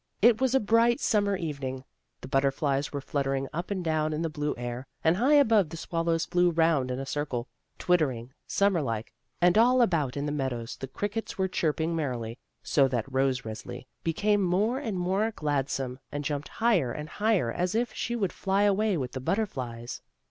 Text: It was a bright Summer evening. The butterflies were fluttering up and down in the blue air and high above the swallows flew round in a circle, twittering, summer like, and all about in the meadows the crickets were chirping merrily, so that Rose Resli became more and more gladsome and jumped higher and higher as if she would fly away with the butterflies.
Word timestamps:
It 0.19 0.41
was 0.41 0.55
a 0.55 0.59
bright 0.59 0.99
Summer 0.99 1.35
evening. 1.35 1.83
The 2.21 2.27
butterflies 2.27 2.91
were 2.91 3.01
fluttering 3.01 3.47
up 3.53 3.69
and 3.69 3.83
down 3.85 4.13
in 4.13 4.23
the 4.23 4.31
blue 4.31 4.55
air 4.57 4.87
and 5.03 5.15
high 5.17 5.35
above 5.35 5.69
the 5.69 5.77
swallows 5.77 6.25
flew 6.25 6.49
round 6.49 6.89
in 6.89 6.99
a 6.99 7.05
circle, 7.05 7.47
twittering, 7.77 8.33
summer 8.47 8.81
like, 8.81 9.13
and 9.41 9.59
all 9.59 9.79
about 9.79 10.17
in 10.17 10.25
the 10.25 10.31
meadows 10.31 10.75
the 10.75 10.87
crickets 10.87 11.37
were 11.37 11.47
chirping 11.47 11.95
merrily, 11.95 12.39
so 12.63 12.87
that 12.87 13.13
Rose 13.13 13.41
Resli 13.41 13.85
became 14.03 14.41
more 14.41 14.79
and 14.79 14.97
more 14.97 15.29
gladsome 15.29 15.99
and 16.11 16.23
jumped 16.23 16.47
higher 16.47 16.91
and 16.91 17.07
higher 17.07 17.51
as 17.51 17.75
if 17.75 17.93
she 17.93 18.15
would 18.15 18.33
fly 18.33 18.63
away 18.63 18.97
with 18.97 19.11
the 19.11 19.21
butterflies. 19.21 20.01